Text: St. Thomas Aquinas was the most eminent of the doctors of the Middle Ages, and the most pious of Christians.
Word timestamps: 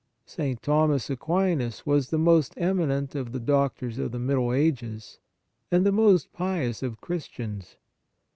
St. 0.25 0.59
Thomas 0.63 1.11
Aquinas 1.11 1.85
was 1.85 2.09
the 2.09 2.17
most 2.17 2.55
eminent 2.57 3.13
of 3.13 3.31
the 3.33 3.39
doctors 3.39 3.99
of 3.99 4.11
the 4.11 4.17
Middle 4.17 4.51
Ages, 4.51 5.19
and 5.69 5.85
the 5.85 5.91
most 5.91 6.33
pious 6.33 6.81
of 6.81 6.99
Christians. 7.01 7.77